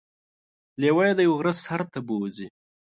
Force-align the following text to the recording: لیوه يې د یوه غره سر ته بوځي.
لیوه 0.81 1.03
يې 1.07 1.13
د 1.15 1.19
یوه 1.27 1.35
غره 1.39 1.53
سر 1.63 1.81
ته 1.91 1.99
بوځي. 2.07 2.47